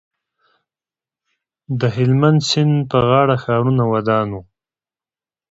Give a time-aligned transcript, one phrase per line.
[1.79, 4.41] د هلمند سیند په غاړه ښارونه ودان وو